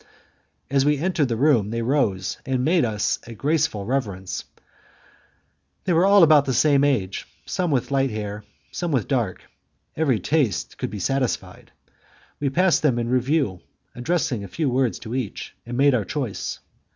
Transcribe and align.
As 0.71 0.83
we 0.83 0.97
entered 0.97 1.27
the 1.27 1.35
room, 1.35 1.69
they 1.69 1.83
rose 1.83 2.39
and 2.43 2.65
made 2.65 2.83
us 2.85 3.19
a 3.27 3.35
graceful 3.35 3.85
reverence; 3.85 4.45
they 5.83 5.93
were 5.93 6.07
all 6.07 6.23
about 6.23 6.45
the 6.45 6.55
same 6.55 6.83
age, 6.83 7.27
some 7.45 7.69
with 7.69 7.91
light 7.91 8.09
hair, 8.09 8.43
some 8.71 8.91
with 8.91 9.07
dark; 9.07 9.43
every 9.95 10.19
taste 10.19 10.79
could 10.79 10.89
be 10.89 10.97
satisfied. 10.97 11.71
We 12.39 12.49
passed 12.49 12.81
them 12.81 12.97
in 12.97 13.09
review, 13.09 13.61
addressing 13.93 14.43
a 14.43 14.47
few 14.47 14.71
words 14.71 14.97
to 14.97 15.13
each, 15.13 15.53
and 15.67 15.77
made 15.77 15.93
our 15.93 16.03
choice. 16.03 16.57